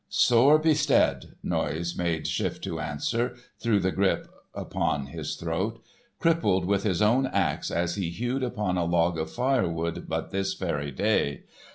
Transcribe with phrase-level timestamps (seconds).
[0.09, 5.79] "Sore bestead," Noise made shift to answer, through the grip upon his throat.
[6.17, 10.55] "Crippled with his own axe as he hewed upon a log of firewood but this
[10.55, 11.43] very day.